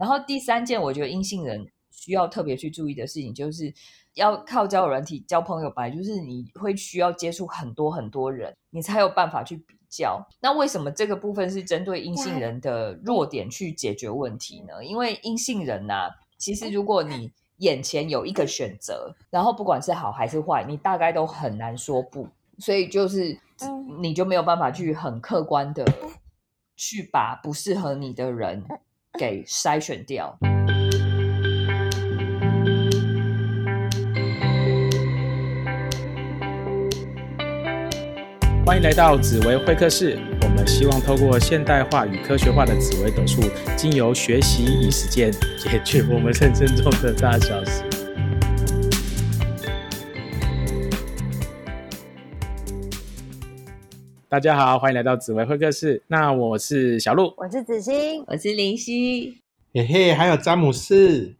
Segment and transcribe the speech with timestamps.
[0.00, 3.70] 然后第三件，我觉得阴性人需要特别去注意的事情，就是
[4.14, 10.26] 要靠交友软体交朋友，本来就是你会需要接触很多很多人，你才有办法去比较。
[10.40, 14.82] 那为什么这个部分是针对阴性人的弱点去解决问题呢？
[14.82, 22.26] 因为阴性人呐，其实如果你眼前有一个选择，然后不管是好还是坏，你大概都很难说不，
[22.58, 23.38] 所以就是
[24.00, 25.84] 你就没有办法去很客观的
[26.74, 28.64] 去把不适合你的人
[29.18, 30.38] 给筛选掉。
[38.66, 40.18] 欢迎来到紫薇会客室。
[40.42, 43.42] 我们希望透过现代化与科学化的紫薇斗数，
[43.76, 47.82] 经由学习与实践，解决我们人生中的大小事。
[54.30, 56.00] 大家好，欢迎来到紫薇会客室。
[56.06, 59.36] 那我是小鹿，我是子欣，我是林夕。
[59.74, 61.34] 嘿嘿，还有詹姆斯。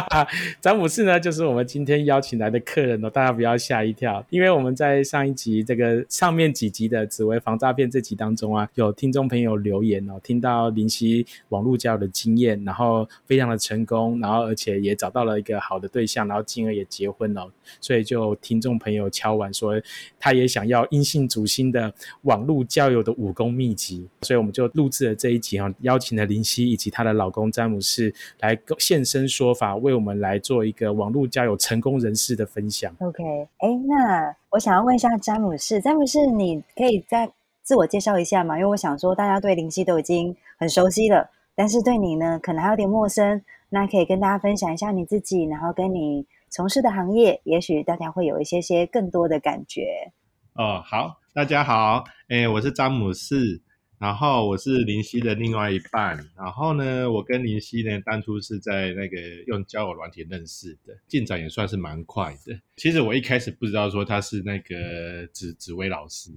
[0.00, 0.26] 哈
[0.60, 19.74] 詹姆斯呢，就是我们今天邀请来的客人哦，大家不要吓一跳，因为我们在上一集这个上面几集的紫薇防诈骗这集当中啊，有听众朋友留言哦，听到林夕网络交友的经验，然后非常的成功，然后而且也找到了一个好的对象，然后进而也结婚了，所以就听众朋友敲完说，
[20.20, 21.92] 他也想要阴性主星的
[22.22, 29.23] 网络交友的武功秘籍，所以我们就录制了这一集啊，邀请了林夕以及她的老公詹姆斯来现身。
[29.28, 32.94] 说法为我们来做一个网络交友成功人士的分享。
[33.00, 33.22] OK，
[33.58, 37.30] 哎，那我想要问一下詹姆士，詹姆士，你可以再
[37.62, 38.56] 自我介绍一下吗？
[38.58, 43.42] 因为我想说，大家对林夕都已经很熟悉了，但是对你呢，可能还有点陌生。
[43.70, 50.12] 那可以跟大家分享一下你自己，然后跟你从事的行业，也许大家会有一些些更多的感觉。
[50.54, 53.60] 哦，好，大家好，哎，我是詹姆士。
[54.04, 62.60] 然后我是林夕的另外一半，然后呢，我跟林夕呢当初是在那个用交友软体认识的，进展也算是蛮快的。
[62.76, 66.30] 其实我一开始不知道说他是那个紫紫薇老师，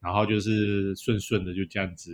[0.00, 2.12] 然后就是顺顺的就这样子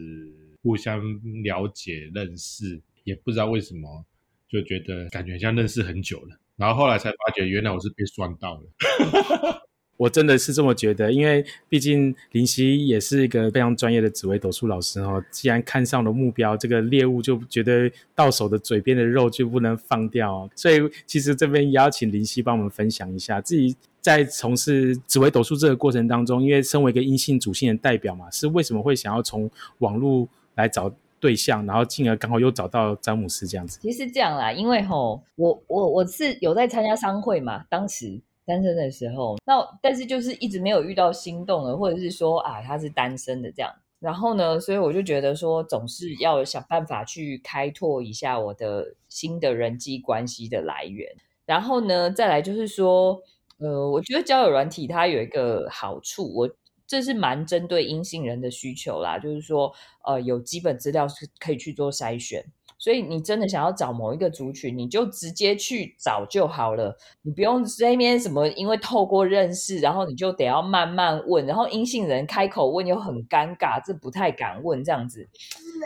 [0.62, 0.98] 互相
[1.42, 4.02] 了解认识，也不知道为什么
[4.48, 9.60] 就觉得感觉像认识很久了，然后后来才发觉原来我是被算到了。
[9.96, 15.24] 我真的是这么觉得，因为毕竟林夕也是一个非常专业的紫薇斗数老师哦。
[15.30, 20.50] 既然看上了目标，这个猎物就觉得到手的嘴边的肉就不能放掉。
[20.56, 33.78] 所以其实这边邀请林夕帮我们分享一下自己在从事紫薇斗数这个过程当中，因为身为一个阴性主性的代表嘛，是为什么会想要从网络来找对象，然后进而刚好又找到詹姆斯这样子。
[33.80, 38.20] 其实这样啦，因为吼，我我我是有在参加商会嘛，当时。
[38.46, 51.08] 单身的时候，那但是就是一直没有遇到心动的，或者是说啊他是单身的这样，然后呢，所以我就觉得说总是要想办法去开拓一下我的新的人际关系的来源，
[51.46, 53.20] 然后呢，再来就是说，
[53.58, 56.50] 呃，我觉得交友软体它有一个好处，我
[56.94, 59.74] 这是蛮针对阴性人的需求啦，就是说，
[60.04, 62.44] 呃，有基本资料是可以去做筛选。
[62.78, 75.28] 所以你真的想要找某一个族群，你就直接去找就好了，你不用这边什么，因为透过认识，然后你就得要慢慢问，然后阴性人开口问又很尴尬，这不太敢问这样子，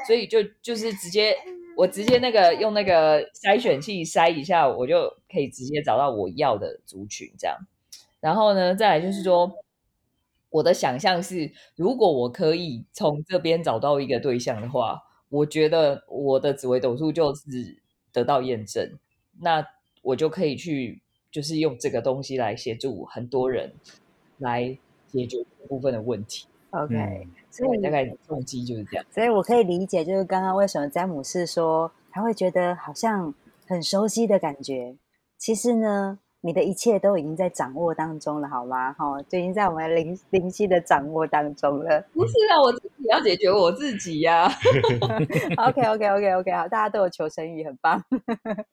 [0.06, 1.34] 所以就就是直接
[1.76, 7.56] 我直接那个用那个筛选器筛一下，我就可以直接找到我要的族群这样。
[8.20, 9.48] 然后呢，再来就是说，
[10.50, 15.02] 我的想象是，如果我可以从这边找到一个对象的话。
[15.30, 17.82] 我觉得我的紫微斗数就是
[18.14, 18.98] 得到验证，
[19.42, 19.62] 那
[20.00, 23.74] 我就可以去，就是用这个东西来协助很多人
[24.38, 25.36] 来解决
[25.68, 26.46] 部分的问题。
[26.70, 29.04] OK，所以大概动机就是这样。
[29.10, 33.34] 所以我可以理解，就是刚刚为什么詹姆士说他会觉得好像
[33.66, 34.96] 很熟悉的感觉，
[35.36, 36.20] 其实呢。
[36.48, 38.90] 你的一切都已经在掌握当中了，好吗？
[38.94, 42.02] 哈，就已经在我们灵灵犀的掌握当中了。
[42.14, 44.50] 不是啊，我自己要解决我自己呀。
[45.68, 48.02] OK，OK，OK，OK，好，大家都有求生欲，很棒。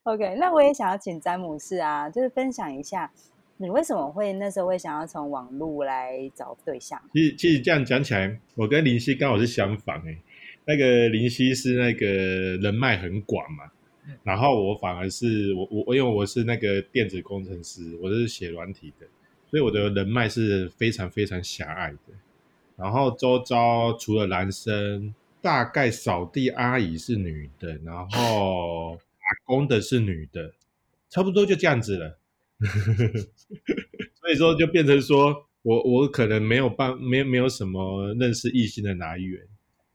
[0.03, 3.11] OK，那我也想要请詹姆士啊，就是分享一下，
[3.57, 6.97] 你为什么会那时候会想要从网络来找对象？
[7.11, 10.17] 其实，其实这样讲起来，我跟林夕刚好是相反哎。
[10.65, 13.65] 那个林夕是那个人脉很广嘛。
[14.23, 19.07] 然后我反而是我我因为我是那个电子工程师，我是写软体的，
[19.49, 22.13] 所以我的人脉是非常非常狭隘的。
[22.75, 30.53] 然后周遭除了男生，大概扫地阿姨是女的，然后打工的是女的，
[31.09, 32.19] 差不多就这样子了。
[34.21, 39.41] 所以说就变成说我我可能没有办没没有什么认识异性的来源。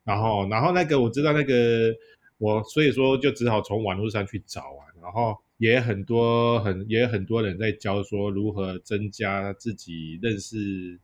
[0.02, 1.94] 然后然后那个我知道那个。
[2.40, 10.98] 我所以说就只好从网络上去找啊，然后也很多很也很多人在教说如何增加自己认识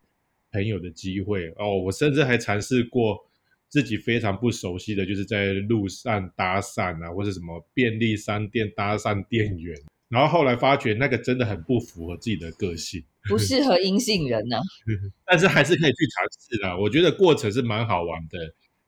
[0.51, 1.77] 朋友的机会哦。
[1.77, 3.19] 我甚至还尝试过
[3.69, 9.77] 自己非常不熟悉的，就是在路上搭讪啊，或者什么便利商店搭讪店员。
[10.09, 14.57] 然后后来发觉那个真的很不符合自己的个性，不适合阴性人呐、
[15.27, 16.81] 但是还是可以去尝试的。
[16.81, 18.39] 我觉得过程是蛮好玩的，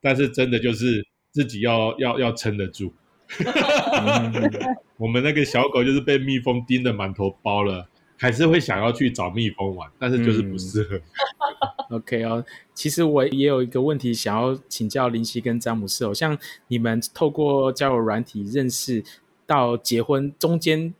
[0.00, 2.92] 但是真的就是自己要要要撑得住。
[3.40, 4.50] 嗯
[4.96, 7.86] 我们那个小狗就是被蜜蜂叮的满头包了，
[8.16, 11.00] 还是会想要去找蜜蜂玩，但是就是不适合。
[11.90, 12.44] OK 哦，
[12.74, 16.36] 其实我也有一个问题想要请教林夕跟詹姆斯哦，像
[16.68, 19.04] 你们透过交友软体认识
[19.46, 20.92] 到结婚中间，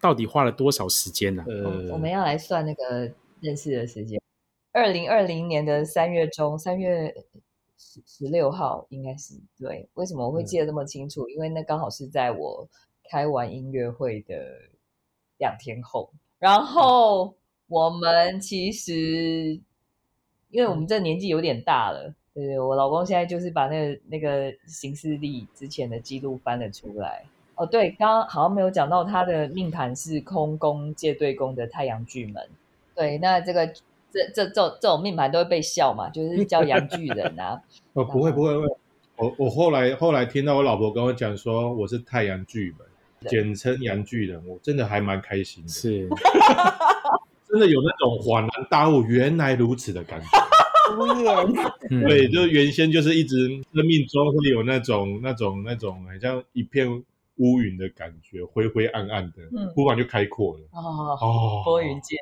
[0.00, 3.10] 到底花了多少时间呢、呃我我们要来算那个
[3.40, 4.20] 认识的时间，
[4.72, 7.14] 二零二零年的三月中，三月
[7.78, 9.88] 十十六号应该是对。
[9.94, 11.28] 为什么我会记得这么清楚？
[11.28, 12.68] 因为那刚好是在我
[13.08, 14.34] 开完音乐会的
[15.38, 16.10] 两天后。
[16.38, 17.34] 然后
[17.68, 19.60] 我们其实，
[20.50, 27.24] 因为我们这年纪有点大了，对对，我老公现在就是把那个那个行事历之前的记录翻了出来。
[27.56, 32.48] 哦，对，刚刚好像没有讲到他的命盘是空宫借对宫的太阳巨门。
[32.94, 33.72] 对，那这个
[34.12, 37.60] 这这这种这种命盘都会被笑嘛，就是 叫阳巨人啊。
[37.94, 38.68] 哦，不会不会不会，
[39.16, 46.08] 我我后来后来听到我老婆跟我讲说我是太阳巨人，简称阳巨人，我真的还蛮开心的，是，
[47.48, 50.26] 真的有那种恍然大悟，原来如此的感觉。
[50.96, 51.36] 无言，
[51.90, 56.88] 嗯对，就原先就是一直生命中会有那种那种那种很像一片
[57.36, 60.60] 乌云的感觉，灰灰暗暗的，嗯忽然就开阔了。
[60.72, 62.16] 哦，哦，拨云见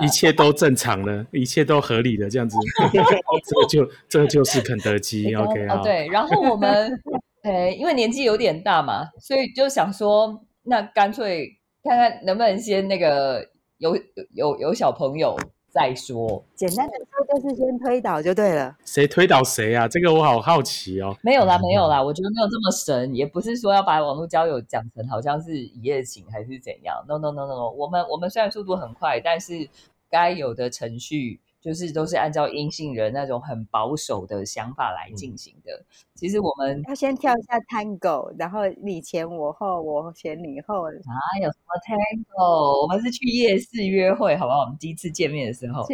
[0.00, 2.56] 一切都正常了，一切都合理的这样子，
[2.92, 6.90] 这个就这个就是肯德基， OK 啊、哦，对，然后我们，
[7.44, 13.48] 诶，因为年纪有点大嘛，所以就想说，那干脆看看能不能先那个
[13.78, 13.96] 有
[14.34, 15.36] 有有小朋友
[15.72, 16.44] 再说。
[16.54, 18.76] 简单的说就是先推倒就对了。
[18.84, 19.88] 谁推倒谁啊？
[19.88, 21.16] 这个我好好奇哦。
[21.22, 27.02] 没有啦，没有啦，我觉得没有这么神，也不是说要把网络交友讲成好像是一夜情还是怎样。
[27.08, 29.68] No No No No No，我们我们虽然速度很快，但是
[30.10, 35.82] 该有的程序就是都是按照阴性人那种很保守的想法来进行的。
[36.14, 40.82] 其实我们要先跳一下 Tango，然后你前我后，我前你后。
[40.82, 42.82] 啊有什么 tango？
[42.82, 44.60] 我们是去夜市约会，好不好？
[44.60, 45.86] 我们第一次见面的时候，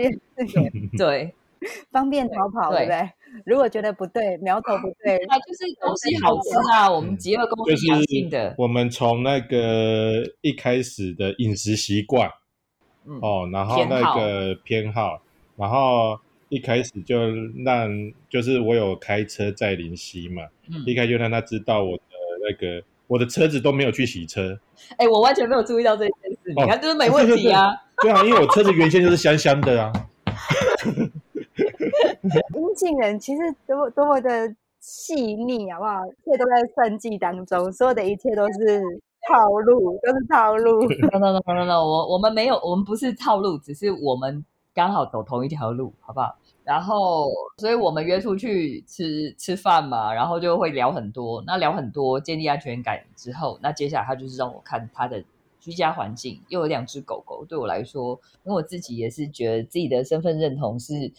[0.97, 1.35] 对，
[1.93, 3.11] 方便逃跑，对对不对？
[3.45, 12.31] 如果觉得不对，苗头不对，啊，就是东西好吃啊，我们极恶公就是是良性的，我们从那个一开始的饮食习惯
[13.05, 15.23] 嗯，哦，然后偏好那个偏好，
[15.59, 16.19] 然后
[16.49, 17.19] 一开始就
[17.65, 17.91] 让
[18.31, 22.03] 就是我有开车在林夕嘛，嗯一开始就让他知道我的
[22.49, 24.59] 那个我的车子都没有去洗车，
[24.97, 26.13] 哎、我完全没有注意到这件
[26.45, 27.71] 事，哦你看就是没问题啊。
[28.01, 29.93] 对啊，因为我车子原先就是香香的啊，
[32.55, 36.07] 阴性人其实多多么的细腻，好不好？
[36.07, 38.81] 一切都在算计当中，所有的一切都是
[39.29, 40.85] 套路，都是套路。
[41.11, 44.45] no no no no no，我我们没有，我们不是套路，只是我们
[44.79, 46.39] 刚好走同一条路，好不好？
[46.63, 51.43] 然后，所以我们约出去吃吃饭嘛，然后就会聊很多。
[51.45, 55.25] 那聊很多，建立安全感之后，那接下来他就是让我看他的
[55.59, 61.13] 居家环境，又有两只狗狗，对我来说，因为我自己也是觉得自己的身份认同是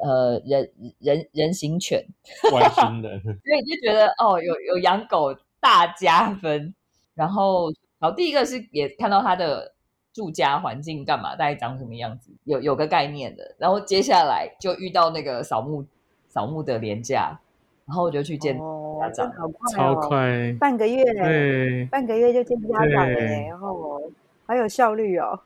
[0.00, 2.06] 呃人人人形犬，
[2.52, 3.20] 外星人。
[3.42, 6.72] 所以就觉得哦，有有养狗大加分。
[7.14, 9.74] 然后，好，第一个是也看到他的
[10.12, 13.54] 住家环境干嘛，大概长什么样子，有有个概念的。
[13.58, 15.84] 然后接下来就遇到那个扫墓
[16.28, 17.38] 扫墓的廉价，
[17.86, 24.02] 然后我就去见哦家，长好快超哦，快，半个月嘞，半个月就见家长了，然后
[24.46, 25.38] 好有效率哦。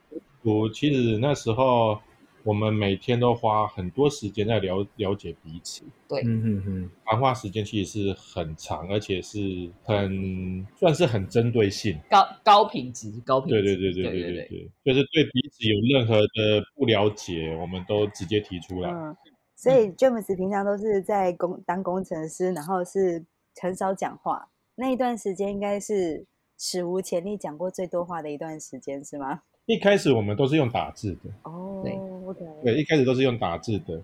[0.43, 1.99] 我其实那时候
[2.45, 14.47] 我们每天都花很多时间在了了解彼此，对，嗯嗯嗯，谈话时间其实是很长，而且是很算是很针对性，高高品质，高品对对对对对对。
[14.47, 18.91] 对，就是对彼此有任何的不了解，我们都直接提出来。
[18.91, 19.17] 嗯，
[19.55, 23.25] 所以 James 平常都是在工当工程师，然后是
[23.59, 26.27] 很少讲话，那一段时间应该是
[26.59, 29.41] 史无前例讲过最多话的一段时间，是吗？
[29.67, 31.91] 一开始我们都是用打字的，哦对
[32.27, 33.99] ，OK，对，一开始都是用打字的，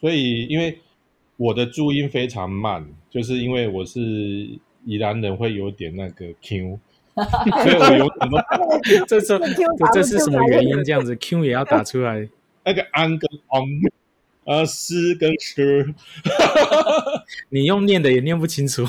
[0.00, 0.78] 所以因为
[1.36, 4.00] 我的注音非常慢，就是因为我是
[4.84, 6.78] 宜兰人，会有点那个 Q，
[7.16, 8.40] 所以我有什么
[9.08, 10.70] 这这 Q 这这是 什么原因？
[10.84, 12.28] 这样子 Q 也要打出来？
[12.64, 13.90] 那个安跟 on，
[14.44, 15.92] 呃，诗跟诗，
[17.48, 18.84] 你用念的也念不清楚。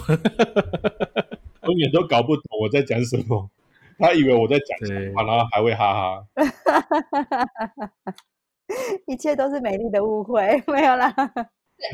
[1.64, 3.50] 永远都搞不懂我在讲什么。
[4.02, 6.28] 他以为我在讲对什么，然后还会哈哈。
[9.08, 11.14] 一切都是美丽的误会， 没有啦。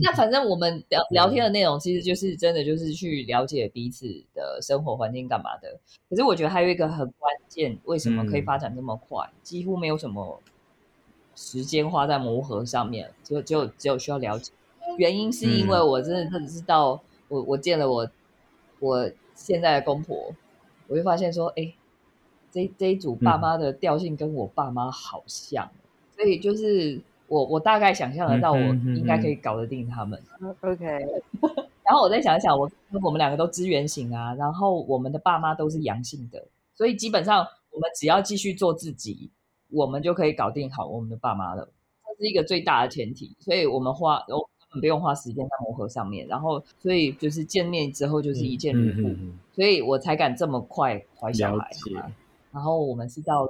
[0.04, 5.80] 那反正我们聊聊天的内容，其实就是真的就是去了解彼此的生活环境干嘛的。
[6.10, 9.30] 可是我觉得还有一个很关键，为什么可以发展这么快？
[9.42, 10.42] 几乎没有什么
[11.36, 14.52] 时间花在磨合上面，就就只有需要了解。
[14.98, 18.10] 原因是因为我真的真的是到我我见了我
[18.80, 20.34] 我现在的公婆，
[20.88, 21.74] 我就发现说，哎，
[22.52, 25.70] 这这一组爸妈的调性跟我爸妈好像，
[26.16, 27.00] 所以就是。
[27.30, 30.18] 我我大概想象得到，我应该可以搞得定他们。
[30.62, 30.86] OK，
[31.84, 32.72] 然后我再想一想，我
[33.04, 36.42] 我们两个都资源型啊，然后我们的爸妈都是阳性的，
[36.74, 39.30] 所以基本上我们只要继续做自己，
[39.70, 41.68] 我们就可以搞定好我们的爸妈了。
[42.18, 46.26] 这是一个最大的前提，所以我们花我根本不用花时间在磨合上面。
[46.28, 49.16] 然后，所以就是见面之后就是一见如故，
[49.54, 51.70] 所以我才敢这么快怀小孩。
[52.58, 53.50] 然后我们是到了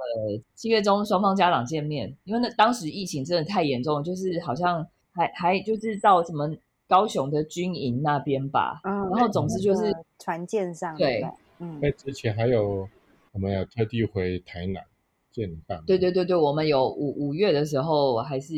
[0.54, 6.54] 七月中，双方家长见面，因为那当时疫情真的太严重，就是好像还还就是到什么
[6.86, 8.82] 高雄的军营那边吧。
[8.84, 11.24] 嗯，然后总之就是船舰上，对，
[11.58, 12.86] 嗯，在之前还有
[13.32, 14.84] 我们有特地回台南
[15.32, 15.76] 见你爸。
[15.86, 18.52] 对对对对，我们有五五月的时候还是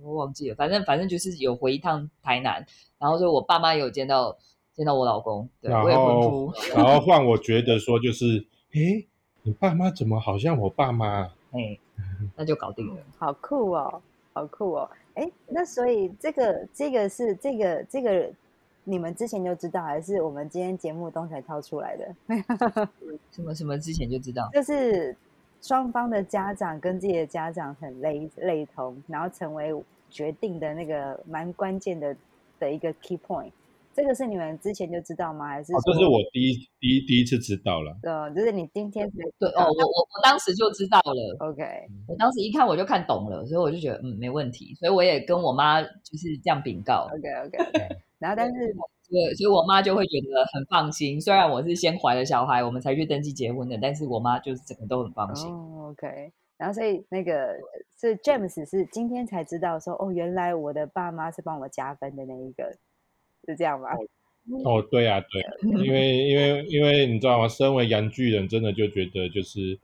[0.00, 2.64] 我忘记了，反正反正就是有回一趟台南，
[3.00, 4.38] 然后就我爸妈有见到
[4.76, 9.08] 见到我老公，对，然我也婚后夫，然后换我觉得说就是，诶。
[9.46, 11.22] 你爸妈怎么好像我爸妈？
[11.52, 11.78] 哎，
[12.34, 13.00] 那就搞定了。
[13.16, 14.90] 好酷哦，好酷哦！
[15.14, 18.28] 哎，那所以这个这个是这个这个
[18.82, 22.14] 你们之前就知道，还是我们今天节目中才掏出来的？
[23.30, 24.50] 什么什么之前就知道？
[24.52, 25.16] 就是
[25.62, 29.72] 双方的家长跟自己的家长很类类同，然后成为
[30.10, 32.16] 决定的那个蛮关键的
[32.58, 33.52] 的一个 key point。
[33.96, 35.48] 这个是你们之前就知道吗？
[35.48, 37.96] 还是、哦、这是我第一第一第一次知道了。
[38.02, 41.48] 对，就是你今天才对哦，我我我当时就知道了。
[41.48, 41.62] OK，
[42.06, 47.08] 我当时一看我就看懂了，所以我就觉得嗯没问题，所以我也跟我妈就是这样禀告。
[47.10, 48.76] OK OK OK，然后但是
[49.08, 51.18] 对，所以我妈就会觉得很放心。
[51.18, 55.50] 虽然我是先怀了小孩，我们才去登记结婚的，但是我妈就是整个都很放心。
[55.50, 57.54] 哦、OK，然后所以那个
[57.98, 62.76] 是 James 是今天才知道说哦，原来我的爸妈是帮我加分的那一个。
[63.46, 63.88] 是这样吗？
[64.64, 65.52] 哦，对啊，对啊，
[65.84, 67.48] 因为因为因为你知道吗？
[67.48, 69.76] 身为洋巨人，真的就觉得就是，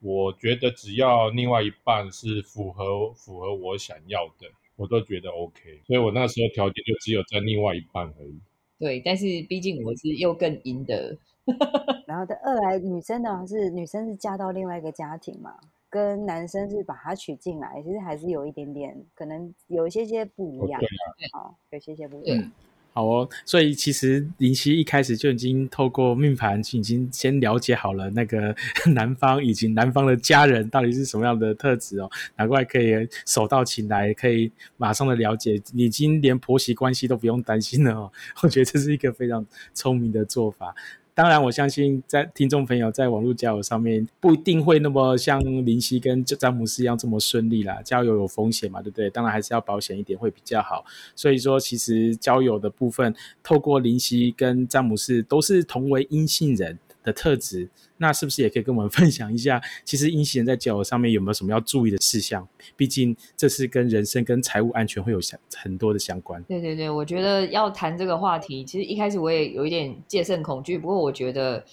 [0.00, 4.46] 我觉得只要另外一半是符合符合我想要的，
[4.76, 5.80] 我都觉得 OK。
[5.86, 8.38] 所以我那时候条件就只有在另外一半而已。
[8.78, 11.16] 对，但是毕竟我是又更阴的。
[12.06, 15.54] 然后的二来，女生呢是女生是嫁到另外一个家庭嘛，
[15.88, 20.78] 跟男生是把她娶进来，其实还是有一点点，可能有一些些不一样。
[20.78, 20.84] 哦、
[21.16, 22.52] 对啊，哦，有些些不一样。
[23.00, 28.54] 好哦，所以其实林夕一开始就已经透过命盘，已经先了解好了那个
[28.92, 32.92] 男方以及男方的家人到底是什么样的特质哦，难怪可以
[33.24, 38.12] 手到擒来，可以马上的了解，已经连婆媳关系都不用担心了哦。
[38.42, 40.74] 我觉得这是一个非常聪明的做法。
[41.20, 47.82] 当然，我相信在听众朋友在网络交友上面不一定会那么像林夕跟詹姆斯一样这么顺利啦。
[47.84, 49.10] 交友有风险嘛，对不对？
[49.10, 50.82] 当然还是要保险一点会比较好。
[51.14, 59.60] 所以说，其实交友的部分，透过林夕跟詹姆斯都是同为阴性人的特质，那是不是也可以跟我们 分享一下？
[59.84, 62.46] 其实阴性人在交友上面有没有什么要注意的事项？
[62.76, 66.42] 毕竟这是跟人生跟财务安全会有相很多的相关。
[66.44, 71.64] 对对对，我觉得要谈这个话题，其实一开始我也有一点戒慎恐惧，不过我觉得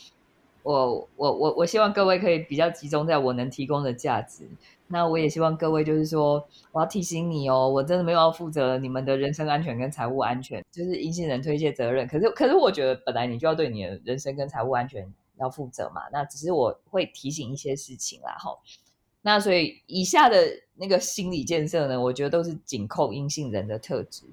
[0.63, 4.43] 我我我我希望各位可以比较集中在我能提供的价值。
[4.89, 12.07] 那我也希望各位就是说，我要提醒你哦，我真的没有要负责你们的人身安全跟财务安全，就是阴性人推卸责任。
[12.07, 18.57] 可是可是我觉得本来你就要对你的人身跟财务安全要负责嘛，那只是我会提醒一些事情啦，哈。
[19.23, 24.23] 那所以以下的那个心理建设呢，我觉得都是紧扣阴性人的特质。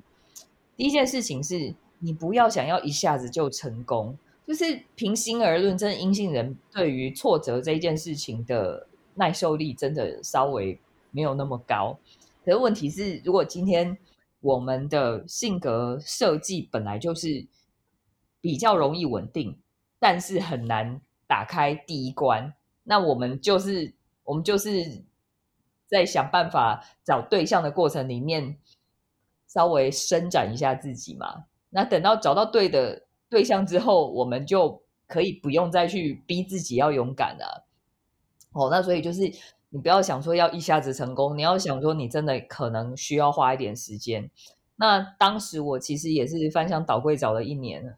[0.76, 10.80] 第一件事情是你不要想要一下子就成功，就是平心而论，真的阴性人对于挫折这一件事情的耐受力真的稍微
[11.10, 11.98] 没有那么高。
[12.44, 13.96] 可是问题是，如果今天
[14.40, 17.46] 我们的性格设计本来就是
[18.40, 19.58] 比较容易稳定，
[19.98, 22.52] 但是很难打开第一关，
[22.82, 23.94] 那我们就是
[24.24, 25.02] 我们就是
[25.86, 28.58] 在想办法找对象的过程里面，
[29.46, 31.44] 稍微伸展一下自己嘛。
[31.70, 37.63] 那等到找到对的对象之后，我们就可以不用再去逼自己要勇敢了。
[38.54, 39.30] 哦，那所以就是
[39.68, 44.30] 你不要想说要一下子成功，你要想说你真的可能需要花一点时间。
[44.76, 47.94] 那当时我其实也是翻箱倒柜找了一年，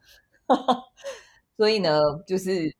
[1.57, 2.75] 所以呢，就是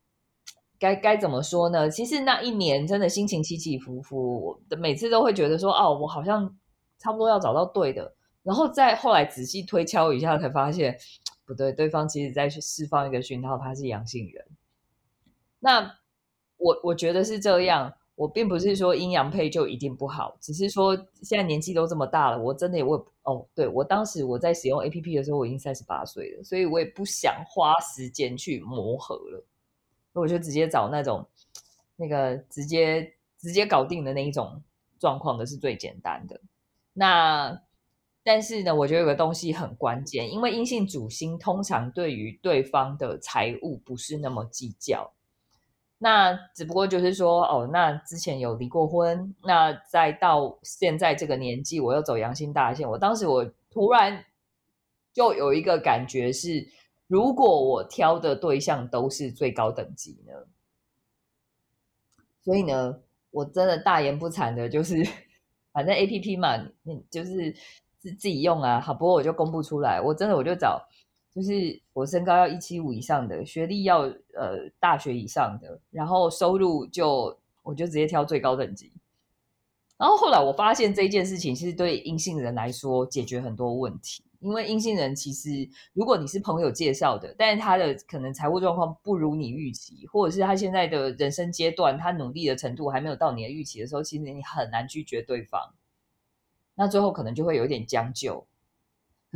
[0.78, 1.90] 该该怎么说呢？
[1.90, 6.56] 其实那一年真的心情起起伏伏，每次都会觉得说，哦，我好像
[7.00, 10.98] 差不多要找到对的，然后再后来仔细推敲一下，才发现
[11.46, 14.46] 不对，对方其实在释放一个讯号，他是阳性人。
[15.60, 15.96] 那
[16.58, 17.94] 我我觉得是这样。
[18.16, 29.46] 我并不是说阴阳配就一定不好，只是说现在年纪都这么大了，我真的也我哦，对我当时我在使用 A P P 的时候，我已经三十八岁了，所以我也不想花时间去磨合了，
[30.14, 31.24] 我就直接找那种
[31.96, 34.64] 那个直接直接搞定的那一种
[34.98, 36.42] 状况的是最简单的。
[36.94, 37.62] 那
[38.24, 45.14] 但是呢，我觉得有个东西很关键，因为阴性主星通常对于对方的财务不是那么计较。
[46.00, 52.88] 那只不过就是说，哦，那之前有离过婚，那再到现在这个年纪，我又走阳性大线。
[52.88, 54.24] 我当时我突然
[55.12, 56.68] 就有一个感觉是，
[57.08, 60.34] 如果我挑的对象都是最高等级呢，
[62.44, 63.00] 所以呢，
[63.32, 65.04] 我真的大言不惭的，就是
[65.72, 66.58] 反正 A P P 嘛，
[67.10, 67.52] 就是
[67.98, 68.80] 自自己用啊。
[68.80, 70.88] 好，不过我就公布出来，我真的我就找。
[71.38, 74.00] 就是我身高要一七五以上的，学历要
[74.34, 78.92] 呃大学以上的，然后收入就我就直接挑最高等级。
[80.00, 95.76] 然后后来我发现这件事情其实对阴性人来说解决很多问题，因为阴性人其实如果你是朋友介绍的，但是他的可能财务状况不如你预期，或者是他现在的人生阶段他努力的程度还没有到你的预期的时候，其实你很难拒绝对方。
[96.74, 98.48] 那最后可能就会有点将就。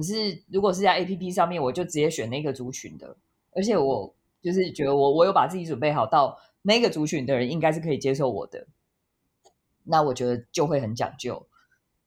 [0.01, 3.17] 可是，如果是在 A P P 上面，我就直接选那个族群的，
[3.55, 8.65] 而且我就是觉得我我有把自己准备好，到那个族群的人应该是可以接受我的，
[9.83, 11.47] 那我觉得就会很讲究。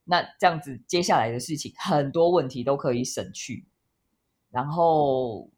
[0.05, 3.67] 那这样子，接下来的事情很多问题都可以省去，
[4.51, 5.51] 然后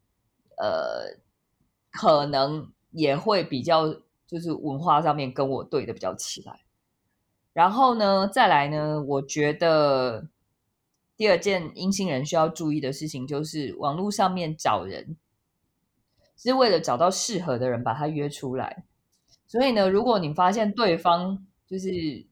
[0.58, 1.18] 呃，
[1.90, 3.88] 可能也会比较
[4.26, 6.60] 就是文化上面跟我对的比较起来。
[7.54, 10.28] 然后呢，再来呢，我觉得。
[11.16, 15.16] 第二件阴性人需要注意的事情，就是网络上面找人，
[16.36, 18.84] 是为了找到适合的人，把他约出来。
[19.46, 22.26] 所以呢，如果你发现对方就是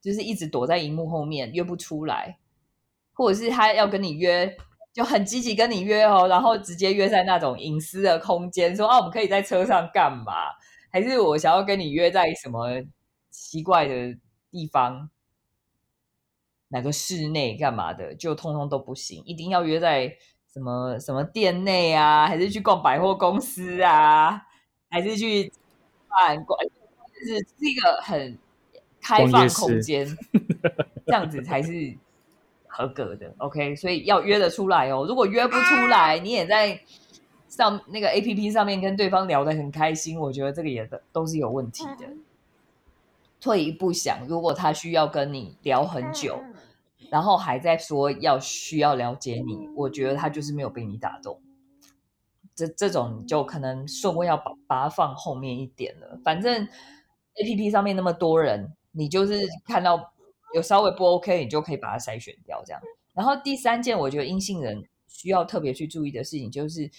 [0.00, 2.38] 就是一直躲在荧幕后面约不出来，
[3.14, 4.56] 或者是他要跟你约，
[4.92, 10.32] 就很积极跟你约哦，然后直接约在那种隐私的空间，说啊，我们可以在车上干嘛？
[10.90, 12.68] 还是我想要跟你约在什么
[13.30, 14.14] 奇怪的
[14.50, 15.08] 地方？
[16.72, 20.10] 哪个室内干嘛的，就通通都不行，一定要约在
[20.52, 24.42] 什么什么店内啊，还是去逛百货公司啊，
[24.88, 25.52] 还是去
[26.08, 28.38] 办逛，就是是一个很
[29.02, 30.06] 开放空间，
[31.06, 31.94] 这样子才是
[32.66, 33.34] 合格的。
[33.36, 35.04] OK，所以要约得出来哦。
[35.06, 36.80] 如果约不出来，你也在
[37.48, 42.08] 上那个 APP 上面跟对方聊得很开心，我觉得这个也的都是有问题的。
[43.40, 46.40] 退一步想，如果他需要跟你聊很久，
[47.12, 51.38] 然后还在说要需要了解你，我觉得他就是没有被你打动。
[52.54, 56.18] 这这种就可能顺位要把把它放后面一点了。
[56.24, 60.10] 反正 A P P 上面那么多人，你就是看到
[60.54, 62.62] 有稍微不 OK，你就可以把它筛选掉。
[62.64, 62.80] 这样。
[63.12, 66.90] 然后第三件，我觉得阴性人需要特别去注意的事情，就是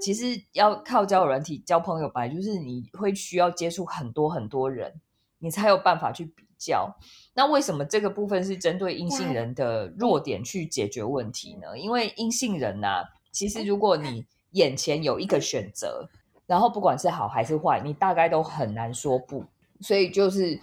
[0.00, 5.02] 其实要靠交友软体交朋友吧，就是你会需要接触很多很多人。
[5.38, 6.94] 你才有办法去比较。
[7.34, 11.76] 那为什么这个部分是针对阴性人的弱点去解决问题呢？
[11.78, 16.08] 因为阴性人呐，其实如果你眼前有一个选择，
[16.46, 19.44] 然后不管是好还是坏，你大概都很难说不。
[19.80, 20.60] 所以就是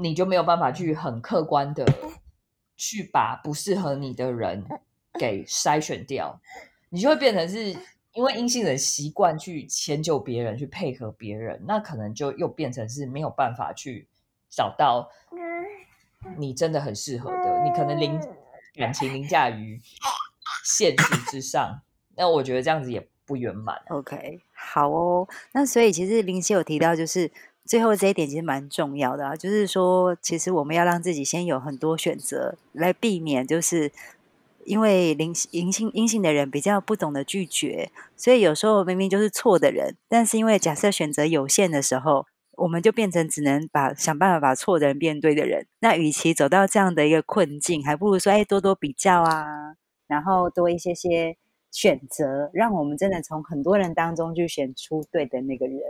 [0.00, 1.84] 你就没有办法去很客观的
[2.76, 4.64] 去把不适合你的人
[5.18, 6.40] 给筛选掉，
[6.88, 7.76] 你就会变成是。
[8.12, 14.08] 因为阴性人习惯去迁就别人，去配合别人，那可能就又变成是没有办法去
[14.50, 15.08] 找到
[16.36, 17.62] 你真的很适合的。
[17.64, 18.20] 你可能凌
[18.74, 19.80] 感情凌驾于
[20.64, 21.80] 现实之上，
[22.16, 23.80] 那我觉得这样子也不圆满。
[23.88, 25.26] OK，好哦。
[25.52, 27.30] 那所以其实林夕有提到，就是
[27.64, 33.92] 最后这一点其实蛮重要的啊，就是说其实我们要让自己先有很多选择，来避免就是。
[34.66, 42.26] 因为灵阴性阴性的人比较不懂得拒绝，所以有时候明明就是错的人，但是因为假设选择有限的时候，
[42.60, 45.66] 我们就变成只能把想办法把错的人变对的人。
[45.80, 51.36] 那与其走到这样的一个困境，还不如说哎多多比较啊，然后多一些些
[51.70, 55.80] 选择，让我们真的从很多人当中去选出对的那个人。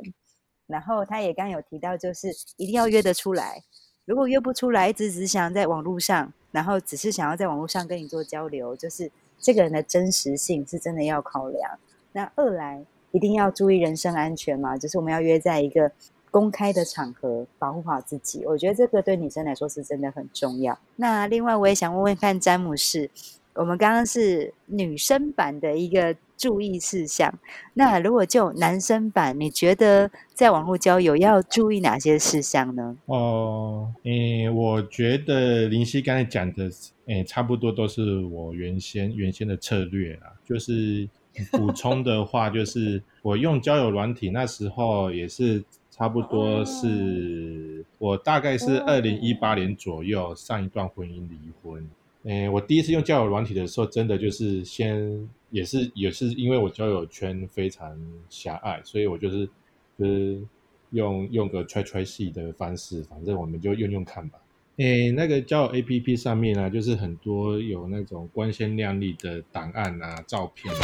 [0.67, 3.65] 然后他也刚有提到，就是一定要约得出来。
[4.05, 11.79] 如果约不出来，一直只想在网络上，然后只是想要在网络上跟你做交流，就是这个人的真实性是真的要考量。
[12.13, 15.91] 那二来，一定要注意人身安全嘛，就是我们要约在一个
[16.31, 18.45] 公开的场合，保护好自己。
[18.47, 20.79] 我觉得这个对女生来说是真的很重要。
[20.97, 23.11] 那另外，我也想问问看詹姆士，
[23.55, 27.39] 我们刚刚是女生版的一个注意事项，
[27.75, 32.97] 那如果就男生版，你觉得在网络交友要注意哪些事项呢？
[33.07, 36.71] 哦，诶，我觉得林夕刚才讲的，
[37.07, 40.33] 诶，差不多都是我原先原先的策略啦。
[40.47, 41.09] 就是
[41.53, 45.63] 补充的话，就是我用交友软体那时候也是
[46.01, 51.87] 差不多是，我大概是二零一八年左右上一段婚姻离婚。
[52.23, 57.95] 诶，我第一次用交友软体的时候，真的就是先也是也是因为我交友圈非常
[58.31, 59.47] 狭隘，所以我就是
[59.99, 60.43] 就是
[60.93, 64.39] 用用个揣揣戏的方式，反正我们就用用看吧。
[64.79, 70.81] 诶，那个交友 A P P 上面呢，就是很多有那种光鲜亮丽的档案啊、照片啊，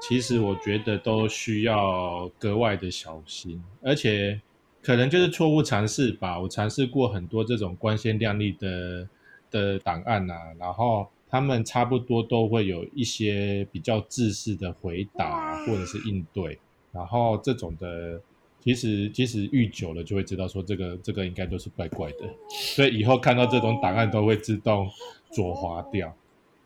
[0.00, 4.40] 其实我觉得都需要格外的小心，而且
[4.82, 6.38] 可能就是错误尝试吧。
[6.40, 9.08] 我尝试过很多这种光鲜亮丽的。
[9.50, 16.58] 的档案啊，然后他们差不多都会有一些比较自私的回答或者是应对，
[16.92, 18.20] 然后这种的，
[18.62, 24.86] 其实其实遇久了就会知道说这个这个应该都是怪怪的，所以以后看到这种档案都会自动
[25.30, 26.14] 左滑掉。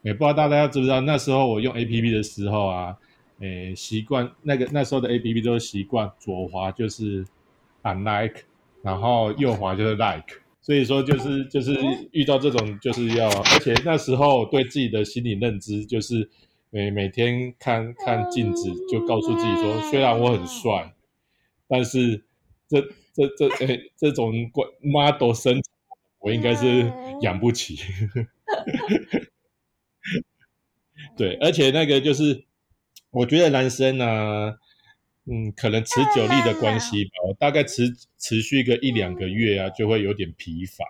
[0.02, 2.98] 也不知道大家知不知道，那时候我用 A P P 的时候啊，
[3.42, 7.26] 诶，习惯那个那时候的 A P P 都是习惯左滑就是
[7.82, 8.42] unlike，
[8.82, 10.40] 然后右滑就是 like。
[10.60, 11.76] 所以说，就是就是
[12.12, 16.30] 遇到这种，就是要，而且那时候对自己的心理认知，就是
[16.70, 20.94] 每每天看看镜子，就告诉自己说，虽然我很帅，
[21.66, 22.22] 但是
[22.68, 22.80] 这
[23.12, 24.32] 这这诶这种
[24.80, 25.62] model 身材，
[26.20, 27.76] 我应该是养不起。
[31.16, 32.44] 对，而且那个就是，
[33.12, 34.56] 我觉得男生呢。
[35.24, 40.84] 嗯，可能持久力的关系吧，我大概持持续个一两个月啊，就会有点疲乏。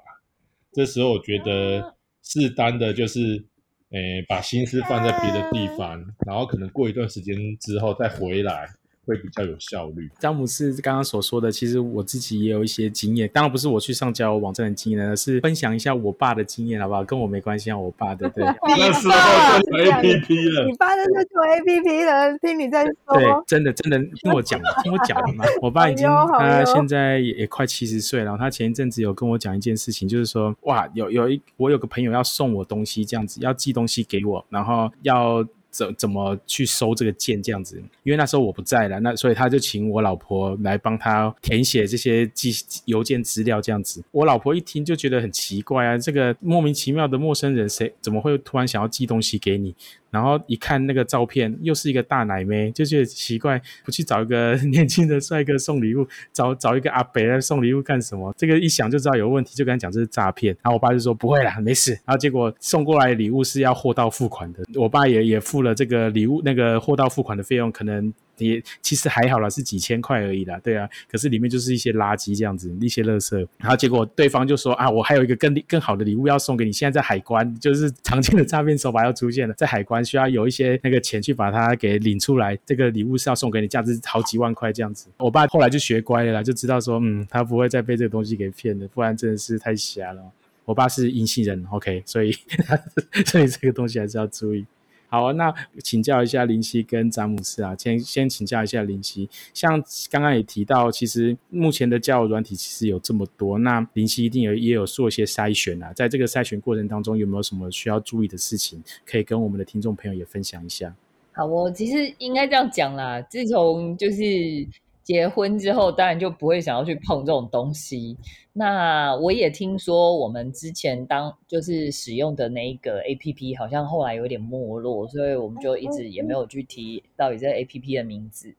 [0.72, 3.44] 这时候我觉得适当的就是，
[3.90, 8.70] 诶，把心思放在别的地方，然后可能过一段时间之后再回来。
[9.04, 10.10] 会比较有效率。
[10.18, 17.04] 詹姆斯刚刚所说的，其实我自己也有一些经验，当然不是我去上交友网站的经验，而是分享一下我爸的经验，好不好？
[17.04, 18.44] 跟我没关系啊，我爸的对。
[18.78, 23.14] 那时候就 A P P 了，你爸的是做 A P P 的，听你在说。
[23.14, 25.44] 对，真的真的听我讲，听我讲嘛。
[25.60, 26.06] 我爸已经
[26.38, 35.44] 他现在也也快七十岁了，他前一阵子有跟我讲一件事情，就是说哇，有有一我有个朋友要送我东西，这样子要寄东西给我，然后要。
[35.72, 37.82] 怎怎么去收这个件这样子？
[38.04, 42.52] 因为那时候我不在了，那所以他就请我老婆来帮他填写这些寄
[42.84, 44.04] 邮件资料这样子。
[44.12, 49.74] 我老婆一听就觉得很奇怪啊，这个莫名其妙的陌生人谁怎么会突然想要寄东西给你？
[50.12, 58.32] 然后一看那个照片，又是一个大奶妹，就觉得奇怪，不去找一个 年轻的帅哥送礼物，找找一个阿伯来送礼物干什么？
[58.36, 60.54] 这个一想就知道有问题，就跟他讲这是诈骗。
[60.62, 61.92] 然后我爸就说不会啦，没事。
[62.04, 68.12] 然后结果送过来的礼物是要货到付款的，我爸也也付了这个礼物那个货到付款的费用，可能。
[68.38, 70.88] 也其实还好啦，是几千块而已啦，对啊。
[71.10, 73.46] 可是里面就是一些垃圾这样子，一些垃圾。
[73.58, 76.72] 然后结果对方就说啊，我还有一个更更好的礼物要送给你。
[76.72, 82.58] 现在在海关，就是常见的诈骗手法要出现了，在海关需要有一些那个钱去把它给领出来。
[82.64, 85.08] 这个礼物是要送给你，价值好几万块这样子。
[85.18, 90.22] 我爸后来就学乖了啦，就知道说，嗯，他不会再被这个东西给骗了，不然真的是太瞎了。
[90.64, 92.32] 我爸是阴性人，OK，所以
[93.26, 94.64] 所以这个东西还是要注意。
[95.12, 99.28] 好，那请教一下林夕跟詹姆斯啊，先先请教一下林夕。
[99.52, 99.78] 像
[100.10, 105.92] 刚刚也提到，其实目前的交友软体其实有这么多，那林夕一定有也有做一些筛选啊。
[105.92, 110.96] 在这个筛选过程当中，有没有什么需要注意的事情，可以跟我们的听众朋友也分享一下？
[111.32, 114.66] 好，我其实应该这样讲啦，自从就是。
[115.02, 118.16] 结婚之后，当然就不会想要去碰这种东西。
[118.52, 128.54] 那我也听说，我们之前当就是使用的那一个 A P P，好像后来有点没落，所以我们就一直也没有去提到底这 A P P 的名字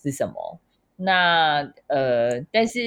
[0.00, 0.58] 是什么。
[0.96, 2.80] 那呃，但是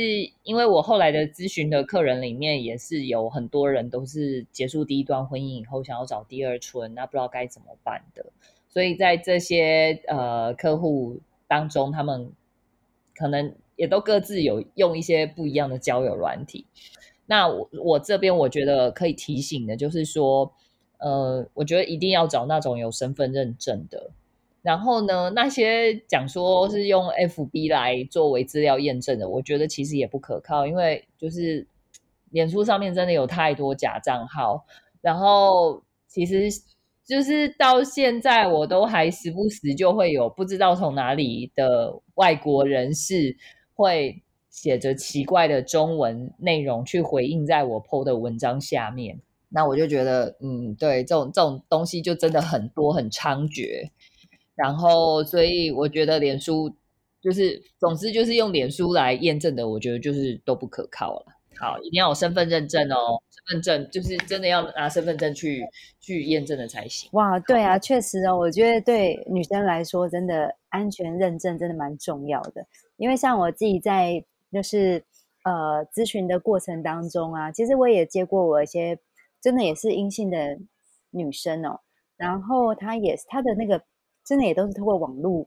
[0.44, 8.26] 因为我后来的咨询的客人里面，也是有很多人都是结束第一段婚姻以后，想要找第二春，那不知道该怎么办的。
[8.70, 12.32] 所以在这些呃客户当中，他们。
[13.16, 16.66] 可能也都各自有用一些不一样的交友软体。
[17.26, 20.54] 那我我这边我觉得可以提醒的，就是说，
[20.98, 24.12] 呃，我觉得一定要找那种有身份认证的。
[24.62, 31.68] 然后呢，那些讲说是用 FB 来作为资料验证的，我觉得其实也不可靠，因为就是
[32.30, 34.66] 脸书上面真的有太多假账号。
[35.02, 36.50] 然后其实
[37.06, 43.36] 就是到现在我都还时不时就会有不知道从哪里的外国人士
[43.74, 49.20] 会写着奇怪的中文内容去回应在我 PO 的文章下面。
[49.50, 53.90] 那我就觉得，嗯，对，这种这种东西就真的很多很猖獗。
[54.56, 56.74] 然后，所以我觉得脸书
[57.22, 61.26] 就是，总之就是用脸书来验证的，我觉得就是都不可靠了。
[61.60, 65.64] 好，一定要有身份认证哦，身份证就是真的要拿身份证去
[66.00, 67.10] 去验证的才行。
[67.14, 72.66] 哇，对啊，确实哦，我觉得对女生来说，真的安全认证真的蛮重要的。
[72.98, 75.04] 因为像我自己在就是
[75.44, 78.98] 呃咨询的过程当中啊，其实我也接过我一些
[79.42, 80.60] 真的也是阴性的
[81.12, 81.80] 女生哦，
[82.18, 83.82] 然后她也她的那个。
[84.26, 85.46] 真的也都是通过网络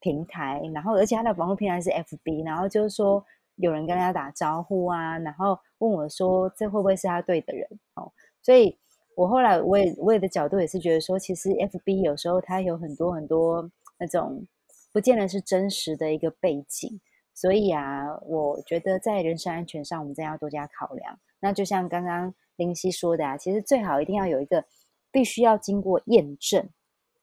[0.00, 3.22] 平台，然后而且她的网络平台是 FB，然后就是说
[3.56, 8.12] 有人跟他打招呼啊，然后问我说这会不会是他对的人哦？
[8.42, 8.78] 所以
[9.16, 14.46] 我后来我也我也的角度也是觉得说，其实 FB 有时候它有很多很多那种
[14.92, 17.00] 不见得是真实的一个背景，
[17.34, 21.18] 所以啊，我觉得在人身安全上，我们真要多加考量。
[21.40, 24.64] 那就像刚刚林夕说的啊，其实最好一定要有一个
[25.10, 26.68] 必须要经过验证。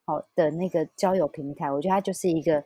[0.05, 2.61] 好的那个交友平台，我觉得它就是一个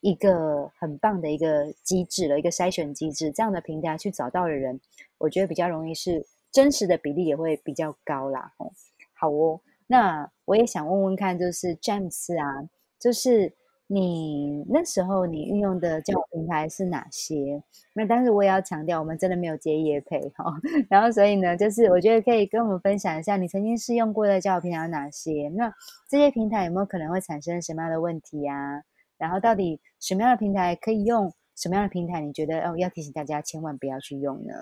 [0.00, 3.30] 一个很棒的一个机制了，一个筛选机制。
[3.30, 4.80] 这样的平台去找到的人，
[5.18, 8.52] 我觉得比较容易是真实的比例也会比较高啦。
[8.58, 8.70] 哦，
[9.14, 13.52] 好哦，那我也想问问看，就是詹姆斯啊，就是。
[13.88, 17.62] 你那时候你运用的交友平台是哪些？
[17.92, 20.44] 那但是我也要强调，我们真的没有接业配哈。
[20.90, 25.48] 然后所以呢，就是我觉得可以跟我们分享一下，你曾经试用过的交友平台有哪些？
[25.54, 25.72] 那
[26.08, 28.82] 这些平台有没有可能会产生什么样的问题呀？
[29.18, 31.32] 然后到底什么样的平台可以用？
[31.56, 34.52] 什么样的平台你觉得哦要提醒大家千万不要去用呢？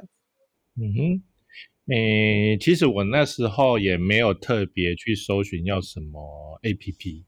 [0.76, 1.22] 嗯哼，
[1.92, 7.24] 诶，其实我那时候也没有特别去搜寻要什么 APP。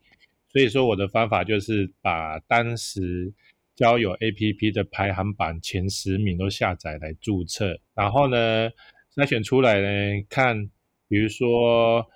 [0.51, 3.35] 所以说我的方法就是把当时
[3.75, 8.71] 交友 APP 的排行榜前十名都下载来注册，然后呢
[9.17, 10.71] 筛选出来呢看，
[11.09, 12.07] 比如说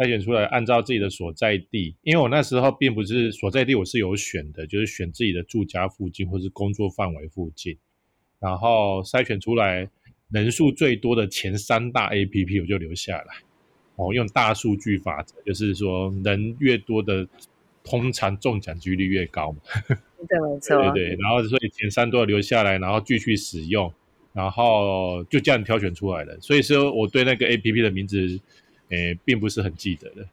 [0.00, 7.76] 筛选出来按照自己的所在地，因为我那时候并不是所在地我是有选的，就是选自己的住家附近或是工作范围附近，
[8.38, 9.86] 然后筛选出来
[10.30, 13.34] 人数最多的前三大 APP 我就留下来，
[13.96, 17.28] 哦，用大数据法则，就是说人越多的。
[17.82, 19.58] 通常中奖几率越高嘛？
[20.28, 20.92] 对，没错。
[20.92, 23.90] 对对，然后所以前三都要留下来，然后继续使用，
[24.34, 26.38] 然后就这样挑选出来的。
[26.42, 28.38] 所以说我对那个 A P P 的名字，
[28.90, 30.26] 诶，并不是很记得的。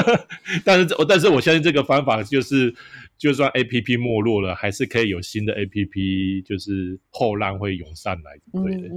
[0.64, 2.74] 但是，我但是我相信这个方法就是，
[3.16, 8.38] 就算 A P P 没落了，还是可以有新的 A P P，就是后浪会涌上来。
[8.52, 8.88] 对的，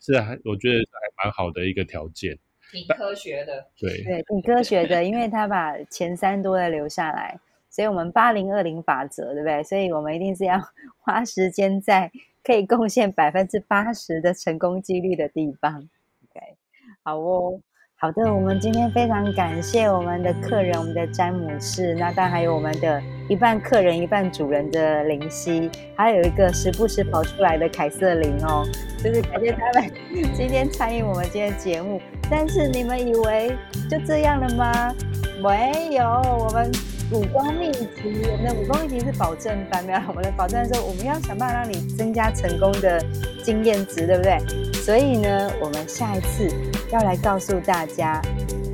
[0.00, 2.38] 是还我觉得还蛮好的一个条件。
[2.70, 9.62] 挺科学的，对对，挺科学的，因为他把前三多的留下来，所以我们八零二零法则，对不对？
[9.62, 10.60] 所以我们一定是要
[10.98, 12.12] 花时间在
[12.44, 15.88] 可以贡献百分之八十的成功几率的地方。
[16.28, 16.56] OK，
[17.02, 17.58] 好哦。
[18.00, 28.64] 好的，我们今天非常感谢我们的客人，我们的詹姆士，那当然还有我们的一半客人一半主人的林夕，还有一个时不时跑出来的凯瑟琳哦，
[29.02, 29.90] 就是感谢他们
[30.32, 32.00] 今天参与我们今天节目。
[32.30, 33.50] 但是你们以为
[33.90, 34.94] 就这样了吗？
[35.42, 36.04] 没有，
[36.38, 36.70] 我们
[37.10, 43.04] 武功秘籍，我们的武功秘籍是保证班，没有我们的保证说我们要想办法让你增加成功的
[43.42, 44.38] 经验值，对不对？
[44.74, 46.48] 所以呢，我们下一次。
[46.90, 48.20] 要来告诉大家，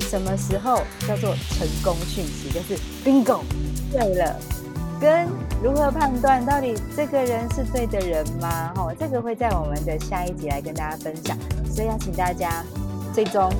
[0.01, 3.39] 什么时候叫做成功讯息，就是 bingo
[3.91, 4.35] 对了，
[4.99, 5.27] 跟
[5.61, 8.71] 如何判断到底这个人是对的人吗？
[8.77, 11.37] 哦，这个会在我们的下一集来跟大家分享，
[11.69, 12.63] 所以要请大家
[13.13, 13.51] 最终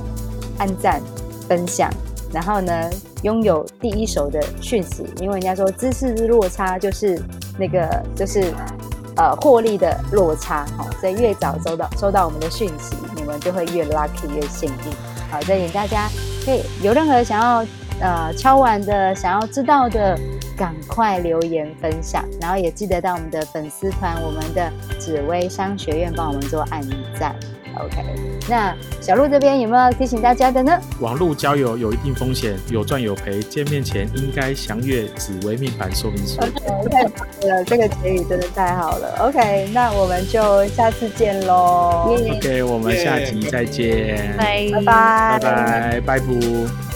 [0.58, 1.02] 按赞、
[1.46, 1.90] 分享，
[2.32, 2.90] 然后呢，
[3.22, 7.20] 拥有第一手的讯息，因为人家说知识之落差就是
[7.58, 8.52] 那个就是
[9.16, 12.96] 呃获利的落差，哦，所以越早收到收到我们的讯息。
[13.26, 14.92] 我们就会越 lucky 越幸运。
[15.30, 16.08] 好，所以大家
[16.44, 17.66] 可以有任何想要
[18.00, 20.16] 呃敲完的、想要知道的，
[20.56, 26.80] 赶快留言分享，然后也记得到我们的粉丝团、我们的紫薇商学院帮我们做按
[27.18, 27.34] 赞。
[27.76, 28.02] OK，
[28.48, 30.72] 那小鹿这边有没有提醒大家的呢？
[31.00, 36.36] 网络交友有一定风险，有赚有赔，见面前应该详阅紫微命盘说明书。
[36.90, 39.16] 太好了，这个结语真的太好了。
[39.20, 42.16] OK，那我们就下次见喽。
[42.36, 44.34] OK，我们下集再见。
[44.36, 46.95] 拜拜拜拜拜拜。